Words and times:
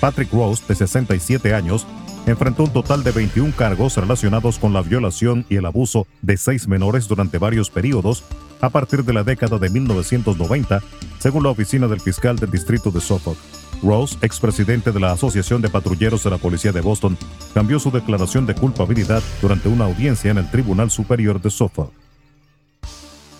Patrick 0.00 0.32
Rose, 0.32 0.62
de 0.68 0.74
67 0.74 1.54
años, 1.54 1.86
enfrentó 2.26 2.64
un 2.64 2.72
total 2.72 3.02
de 3.02 3.10
21 3.10 3.52
cargos 3.56 3.96
relacionados 3.96 4.58
con 4.58 4.72
la 4.72 4.82
violación 4.82 5.44
y 5.48 5.56
el 5.56 5.66
abuso 5.66 6.06
de 6.20 6.36
seis 6.36 6.68
menores 6.68 7.08
durante 7.08 7.38
varios 7.38 7.70
periodos 7.70 8.22
a 8.60 8.70
partir 8.70 9.04
de 9.04 9.12
la 9.12 9.24
década 9.24 9.58
de 9.58 9.70
1990, 9.70 10.82
según 11.18 11.42
la 11.42 11.50
oficina 11.50 11.88
del 11.88 12.00
fiscal 12.00 12.36
del 12.36 12.50
distrito 12.50 12.90
de 12.90 13.00
Suffolk. 13.00 13.38
Rose, 13.82 14.16
expresidente 14.22 14.92
de 14.92 15.00
la 15.00 15.12
Asociación 15.12 15.60
de 15.60 15.68
Patrulleros 15.68 16.22
de 16.22 16.30
la 16.30 16.38
Policía 16.38 16.70
de 16.70 16.80
Boston, 16.80 17.18
cambió 17.52 17.80
su 17.80 17.90
declaración 17.90 18.46
de 18.46 18.54
culpabilidad 18.54 19.22
durante 19.40 19.68
una 19.68 19.86
audiencia 19.86 20.30
en 20.30 20.38
el 20.38 20.48
Tribunal 20.48 20.90
Superior 20.90 21.42
de 21.42 21.50
Suffolk. 21.50 21.92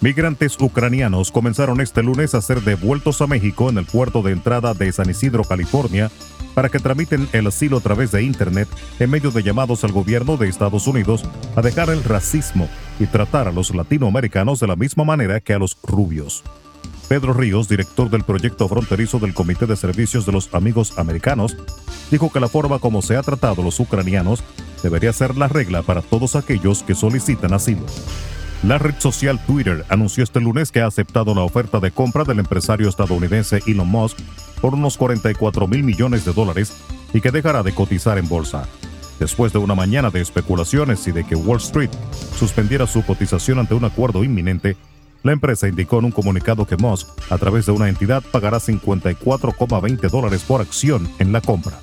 Migrantes 0.00 0.56
ucranianos 0.60 1.30
comenzaron 1.30 1.80
este 1.80 2.02
lunes 2.02 2.34
a 2.34 2.42
ser 2.42 2.60
devueltos 2.62 3.20
a 3.20 3.28
México 3.28 3.70
en 3.70 3.78
el 3.78 3.84
puerto 3.84 4.20
de 4.22 4.32
entrada 4.32 4.74
de 4.74 4.90
San 4.90 5.08
Isidro, 5.08 5.44
California, 5.44 6.10
para 6.54 6.68
que 6.68 6.78
tramiten 6.78 7.28
el 7.32 7.46
asilo 7.46 7.78
a 7.78 7.80
través 7.80 8.12
de 8.12 8.22
Internet 8.22 8.68
en 8.98 9.10
medio 9.10 9.30
de 9.30 9.42
llamados 9.42 9.84
al 9.84 9.92
gobierno 9.92 10.36
de 10.36 10.48
Estados 10.48 10.86
Unidos 10.86 11.22
a 11.56 11.62
dejar 11.62 11.90
el 11.90 12.04
racismo 12.04 12.68
y 12.98 13.06
tratar 13.06 13.48
a 13.48 13.52
los 13.52 13.74
latinoamericanos 13.74 14.60
de 14.60 14.66
la 14.66 14.76
misma 14.76 15.04
manera 15.04 15.40
que 15.40 15.54
a 15.54 15.58
los 15.58 15.76
rubios. 15.82 16.42
Pedro 17.08 17.34
Ríos, 17.34 17.68
director 17.68 18.08
del 18.08 18.24
proyecto 18.24 18.68
fronterizo 18.68 19.18
del 19.18 19.34
Comité 19.34 19.66
de 19.66 19.76
Servicios 19.76 20.24
de 20.24 20.32
los 20.32 20.54
Amigos 20.54 20.98
Americanos, 20.98 21.56
dijo 22.10 22.32
que 22.32 22.40
la 22.40 22.48
forma 22.48 22.78
como 22.78 23.02
se 23.02 23.16
ha 23.16 23.22
tratado 23.22 23.60
a 23.60 23.64
los 23.64 23.80
ucranianos 23.80 24.42
debería 24.82 25.12
ser 25.12 25.36
la 25.36 25.48
regla 25.48 25.82
para 25.82 26.00
todos 26.00 26.36
aquellos 26.36 26.82
que 26.82 26.94
solicitan 26.94 27.52
asilo. 27.52 27.84
La 28.62 28.78
red 28.78 28.94
social 28.98 29.44
Twitter 29.44 29.84
anunció 29.88 30.22
este 30.22 30.40
lunes 30.40 30.70
que 30.70 30.80
ha 30.80 30.86
aceptado 30.86 31.34
la 31.34 31.42
oferta 31.42 31.80
de 31.80 31.90
compra 31.90 32.24
del 32.24 32.38
empresario 32.38 32.88
estadounidense 32.88 33.60
Elon 33.66 33.88
Musk 33.88 34.18
por 34.62 34.74
unos 34.74 34.96
44 34.96 35.66
mil 35.66 35.82
millones 35.82 36.24
de 36.24 36.32
dólares 36.32 36.72
y 37.12 37.20
que 37.20 37.32
dejará 37.32 37.62
de 37.62 37.74
cotizar 37.74 38.16
en 38.16 38.28
bolsa. 38.28 38.66
Después 39.18 39.52
de 39.52 39.58
una 39.58 39.74
mañana 39.74 40.08
de 40.08 40.22
especulaciones 40.22 41.06
y 41.08 41.12
de 41.12 41.24
que 41.24 41.34
Wall 41.34 41.58
Street 41.58 41.90
suspendiera 42.38 42.86
su 42.86 43.04
cotización 43.04 43.58
ante 43.58 43.74
un 43.74 43.84
acuerdo 43.84 44.24
inminente, 44.24 44.76
la 45.22 45.32
empresa 45.32 45.68
indicó 45.68 45.98
en 45.98 46.06
un 46.06 46.10
comunicado 46.12 46.66
que 46.66 46.76
Musk, 46.76 47.08
a 47.30 47.38
través 47.38 47.66
de 47.66 47.72
una 47.72 47.88
entidad, 47.88 48.22
pagará 48.32 48.58
54,20 48.58 50.10
dólares 50.10 50.42
por 50.42 50.60
acción 50.60 51.08
en 51.18 51.32
la 51.32 51.40
compra. 51.40 51.78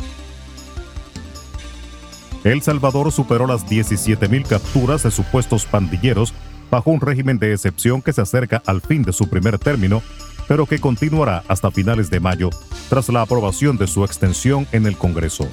El 2.43 2.61
Salvador 2.61 3.11
superó 3.11 3.45
las 3.45 3.65
17.000 3.65 4.47
capturas 4.47 5.03
de 5.03 5.11
supuestos 5.11 5.65
pandilleros 5.65 6.33
bajo 6.71 6.91
un 6.91 7.01
régimen 7.01 7.39
de 7.39 7.53
excepción 7.53 8.01
que 8.01 8.13
se 8.13 8.21
acerca 8.21 8.61
al 8.65 8.81
fin 8.81 9.03
de 9.03 9.13
su 9.13 9.29
primer 9.29 9.59
término, 9.59 10.01
pero 10.49 10.65
que 10.65 10.79
continuará 10.79 11.43
hasta 11.47 11.69
finales 11.69 12.09
de 12.09 12.19
mayo, 12.19 12.49
tras 12.89 13.07
la 13.09 13.21
aprobación 13.21 13.77
de 13.77 13.85
su 13.85 14.03
extensión 14.03 14.67
en 14.71 14.87
el 14.87 14.97
Congreso. 14.97 15.47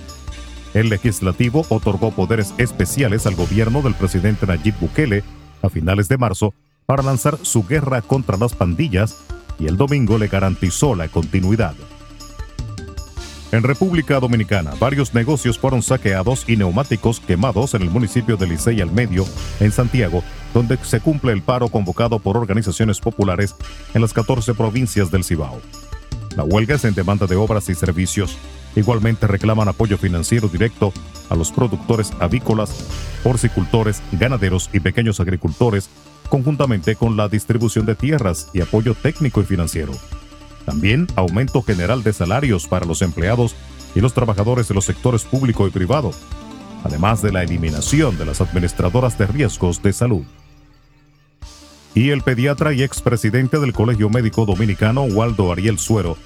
El 0.72 0.88
legislativo 0.88 1.66
otorgó 1.68 2.12
poderes 2.12 2.54
especiales 2.56 3.26
al 3.26 3.34
gobierno 3.34 3.82
del 3.82 3.94
presidente 3.94 4.46
Nayib 4.46 4.74
Bukele 4.80 5.22
a 5.60 5.68
finales 5.68 6.08
de 6.08 6.16
marzo 6.16 6.54
para 6.86 7.02
lanzar 7.02 7.36
su 7.42 7.66
guerra 7.66 8.00
contra 8.00 8.38
las 8.38 8.54
pandillas 8.54 9.18
y 9.58 9.66
el 9.66 9.76
domingo 9.76 10.16
le 10.16 10.28
garantizó 10.28 10.94
la 10.94 11.08
continuidad. 11.08 11.74
En 13.52 13.62
República 13.62 14.18
Dominicana, 14.18 14.72
varios 14.80 15.12
negocios 15.12 15.58
fueron 15.58 15.82
saqueados 15.82 16.48
y 16.48 16.56
neumáticos 16.56 17.20
quemados 17.20 17.74
en 17.74 17.82
el 17.82 17.90
municipio 17.90 18.38
de 18.38 18.46
Licey 18.46 18.80
al 18.80 18.90
Medio, 18.90 19.26
en 19.60 19.72
Santiago, 19.72 20.22
donde 20.56 20.78
se 20.78 21.00
cumple 21.00 21.34
el 21.34 21.43
paro 21.43 21.69
convocado 21.69 22.19
por 22.19 22.39
organizaciones 22.39 22.99
populares 22.99 23.55
en 23.93 24.00
las 24.00 24.15
14 24.15 24.55
provincias 24.55 25.11
del 25.11 25.22
Cibao. 25.22 25.61
La 26.34 26.44
huelga 26.44 26.77
es 26.77 26.84
en 26.87 26.94
demanda 26.94 27.27
de 27.27 27.37
obras 27.37 27.69
y 27.69 27.75
servicios. 27.75 28.39
Igualmente 28.75 29.27
reclaman 29.27 29.69
apoyo 29.69 29.99
financiero 29.99 30.49
directo 30.49 30.94
a 31.28 31.37
los 31.37 31.53
productores 31.53 32.11
avícolas, 32.21 32.71
porcicultores, 33.22 34.00
ganaderos 34.12 34.71
y 34.72 34.81
pequeños 34.81 35.21
agricultores, 35.21 35.91
conjuntamente 36.31 36.97
con 36.97 37.19
la 37.19 37.28
distribución 37.28 37.84
de 37.84 37.94
tierras 37.94 38.49
y 38.55 38.62
apoyo 38.62 38.94
técnico 38.94 39.43
y 39.43 39.44
financiero. 39.44 39.93
También 40.65 41.06
aumento 41.17 41.61
general 41.61 42.03
de 42.03 42.15
salarios 42.15 42.67
para 42.67 42.87
los 42.87 43.03
empleados 43.03 43.55
y 43.94 44.00
los 44.00 44.15
trabajadores 44.15 44.69
de 44.69 44.75
los 44.75 44.87
sectores 44.87 45.25
público 45.25 45.69
y 45.69 45.71
privado, 45.71 46.12
además 46.83 47.21
de 47.21 47.31
la 47.31 47.43
eliminación 47.43 48.17
de 48.17 48.25
las 48.25 48.41
administradoras 48.41 49.19
de 49.19 49.27
riesgos 49.27 49.83
de 49.83 49.93
salud. 49.93 50.25
Y 51.96 52.10
el 52.10 52.20
pediatra 52.20 52.74
y 52.74 52.82
expresidente 52.82 53.58
del 53.58 53.72
Colegio 53.72 54.10
Médico 54.10 54.44
Dominicano, 54.44 55.04
Waldo 55.04 55.50
Ariel 55.50 55.78
Suero, 55.78 56.18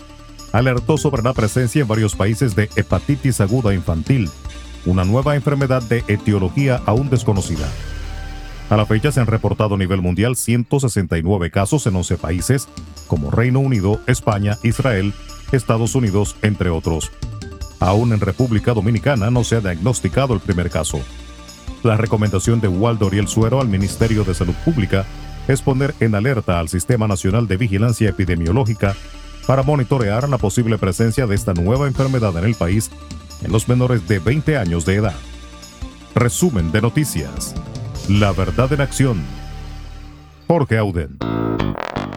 alertó 0.50 0.98
sobre 0.98 1.22
la 1.22 1.32
presencia 1.32 1.80
en 1.80 1.86
varios 1.86 2.16
países 2.16 2.56
de 2.56 2.68
hepatitis 2.74 3.40
aguda 3.40 3.72
infantil, 3.72 4.28
una 4.84 5.04
nueva 5.04 5.36
enfermedad 5.36 5.80
de 5.80 6.02
etiología 6.08 6.82
aún 6.86 7.08
desconocida. 7.08 7.68
A 8.68 8.76
la 8.76 8.84
fecha 8.84 9.12
se 9.12 9.20
han 9.20 9.28
reportado 9.28 9.76
a 9.76 9.78
nivel 9.78 10.02
mundial 10.02 10.34
169 10.34 11.52
casos 11.52 11.86
en 11.86 11.94
11 11.94 12.16
países, 12.16 12.66
como 13.06 13.30
Reino 13.30 13.60
Unido, 13.60 14.00
España, 14.08 14.58
Israel, 14.64 15.14
Estados 15.52 15.94
Unidos, 15.94 16.34
entre 16.42 16.70
otros. 16.70 17.12
Aún 17.78 18.12
en 18.12 18.18
República 18.18 18.74
Dominicana 18.74 19.30
no 19.30 19.44
se 19.44 19.54
ha 19.54 19.60
diagnosticado 19.60 20.34
el 20.34 20.40
primer 20.40 20.68
caso. 20.68 21.00
La 21.84 21.96
recomendación 21.96 22.60
de 22.60 22.66
Waldo 22.66 23.06
Oriel 23.06 23.28
Suero 23.28 23.60
al 23.60 23.68
Ministerio 23.68 24.24
de 24.24 24.34
Salud 24.34 24.54
Pública 24.64 25.06
es 25.48 25.62
poner 25.62 25.94
en 26.00 26.14
alerta 26.14 26.60
al 26.60 26.68
Sistema 26.68 27.08
Nacional 27.08 27.48
de 27.48 27.56
Vigilancia 27.56 28.10
Epidemiológica 28.10 28.94
para 29.46 29.62
monitorear 29.62 30.28
la 30.28 30.38
posible 30.38 30.78
presencia 30.78 31.26
de 31.26 31.34
esta 31.34 31.54
nueva 31.54 31.86
enfermedad 31.86 32.36
en 32.38 32.44
el 32.44 32.54
país 32.54 32.90
en 33.42 33.52
los 33.52 33.68
menores 33.68 34.06
de 34.06 34.18
20 34.18 34.56
años 34.56 34.84
de 34.84 34.96
edad. 34.96 35.16
Resumen 36.14 36.70
de 36.72 36.82
noticias. 36.82 37.54
La 38.08 38.32
verdad 38.32 38.72
en 38.72 38.80
acción. 38.80 39.22
Jorge 40.46 40.78
Auden. 40.78 41.18